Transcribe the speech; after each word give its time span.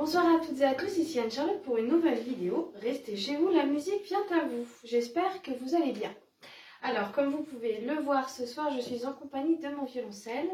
Bonsoir 0.00 0.34
à 0.34 0.38
toutes 0.38 0.58
et 0.62 0.64
à 0.64 0.74
tous, 0.74 0.96
ici 0.96 1.20
Anne-Charlotte 1.20 1.60
pour 1.60 1.76
une 1.76 1.88
nouvelle 1.88 2.20
vidéo. 2.20 2.72
Restez 2.76 3.18
chez 3.18 3.36
vous, 3.36 3.50
la 3.50 3.66
musique 3.66 4.02
vient 4.06 4.24
à 4.30 4.46
vous. 4.46 4.66
J'espère 4.82 5.42
que 5.42 5.50
vous 5.50 5.74
allez 5.74 5.92
bien. 5.92 6.10
Alors, 6.80 7.12
comme 7.12 7.28
vous 7.28 7.42
pouvez 7.42 7.82
le 7.82 7.96
voir 7.96 8.30
ce 8.30 8.46
soir, 8.46 8.72
je 8.74 8.80
suis 8.80 9.04
en 9.04 9.12
compagnie 9.12 9.58
de 9.58 9.68
mon 9.68 9.84
violoncelle 9.84 10.48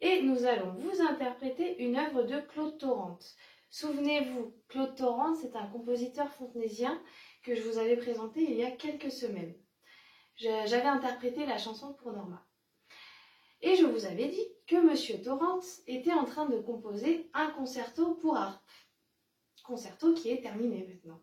et 0.00 0.22
nous 0.22 0.44
allons 0.44 0.72
vous 0.72 1.00
interpréter 1.02 1.80
une 1.84 1.96
œuvre 1.96 2.24
de 2.24 2.40
Claude 2.40 2.78
Torrente. 2.78 3.36
Souvenez-vous, 3.70 4.56
Claude 4.66 4.96
Torrente, 4.96 5.36
c'est 5.40 5.54
un 5.54 5.68
compositeur 5.68 6.28
fontenésien 6.32 7.00
que 7.44 7.54
je 7.54 7.62
vous 7.62 7.78
avais 7.78 7.96
présenté 7.96 8.42
il 8.42 8.56
y 8.56 8.64
a 8.64 8.72
quelques 8.72 9.12
semaines. 9.12 9.54
J'avais 10.34 10.82
interprété 10.82 11.46
la 11.46 11.58
chanson 11.58 11.92
pour 11.92 12.10
Norma. 12.10 12.44
Et 13.62 13.76
je 13.76 13.84
vous 13.84 14.06
avais 14.06 14.28
dit 14.28 14.46
que 14.66 14.76
M. 14.76 15.22
Torrent 15.22 15.60
était 15.86 16.12
en 16.12 16.24
train 16.24 16.46
de 16.46 16.58
composer 16.58 17.28
un 17.34 17.50
concerto 17.50 18.14
pour 18.14 18.36
harpe. 18.36 18.62
Concerto 19.64 20.14
qui 20.14 20.30
est 20.30 20.40
terminé 20.40 20.86
maintenant. 20.86 21.20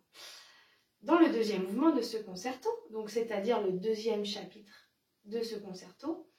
Dans 1.02 1.20
le 1.20 1.30
deuxième 1.30 1.64
mouvement 1.64 1.92
de 1.92 2.02
ce 2.02 2.18
concerto, 2.18 2.70
donc 2.92 3.10
c'est-à-dire 3.10 3.62
le 3.62 3.74
deuxième 3.74 4.26
chapitre 4.26 4.90
de 5.26 5.42
ce 5.42 5.56
concerto, 5.56 6.30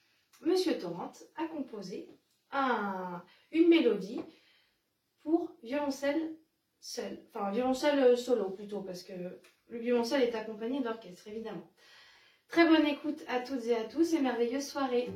M. 0.45 0.55
Torrent 0.80 1.12
a 1.36 1.46
composé 1.48 2.08
une 3.50 3.69
mélodie 3.69 4.20
pour 5.22 5.50
violoncelle 5.62 6.36
enfin 7.34 7.50
violoncelle 7.50 8.16
solo 8.16 8.50
plutôt, 8.50 8.83
parce 8.83 9.02
que 9.02 9.12
le 9.66 9.78
violoncelle 9.78 10.22
est 10.22 10.34
accompagné 10.34 10.80
d'orchestre 10.80 11.27
évidemment. 11.27 11.69
Très 12.46 12.66
bonne 12.66 12.86
écoute 12.86 13.22
à 13.27 13.41
toutes 13.41 13.64
et 13.66 13.74
à 13.74 13.84
tous 13.84 14.14
et 14.14 14.20
merveilleuse 14.20 14.66
soirée. 14.66 15.10